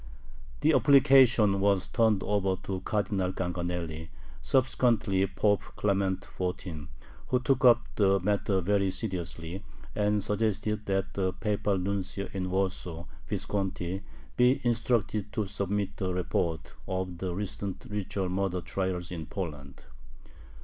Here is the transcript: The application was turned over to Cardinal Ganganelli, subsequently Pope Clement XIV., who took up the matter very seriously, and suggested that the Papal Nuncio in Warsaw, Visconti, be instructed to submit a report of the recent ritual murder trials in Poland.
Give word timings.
The 0.61 0.73
application 0.73 1.59
was 1.59 1.85
turned 1.85 2.23
over 2.23 2.55
to 2.63 2.79
Cardinal 2.81 3.31
Ganganelli, 3.31 4.09
subsequently 4.41 5.27
Pope 5.27 5.61
Clement 5.75 6.21
XIV., 6.39 6.87
who 7.27 7.39
took 7.39 7.63
up 7.65 7.83
the 7.97 8.19
matter 8.19 8.61
very 8.61 8.89
seriously, 8.89 9.63
and 9.95 10.23
suggested 10.23 10.87
that 10.87 11.13
the 11.13 11.33
Papal 11.33 11.77
Nuncio 11.77 12.27
in 12.33 12.49
Warsaw, 12.49 13.05
Visconti, 13.27 14.01
be 14.35 14.59
instructed 14.63 15.31
to 15.33 15.45
submit 15.45 16.01
a 16.01 16.11
report 16.11 16.73
of 16.87 17.19
the 17.19 17.35
recent 17.35 17.85
ritual 17.87 18.27
murder 18.27 18.61
trials 18.61 19.11
in 19.11 19.27
Poland. 19.27 19.83